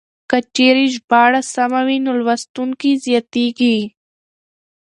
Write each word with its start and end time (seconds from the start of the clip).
که 0.29 0.37
چېرې 0.55 0.85
ژباړه 0.95 1.41
سمه 1.53 1.81
وي 1.87 1.97
نو 2.05 2.11
لوستونکي 2.19 2.91
زياتېږي. 3.05 3.77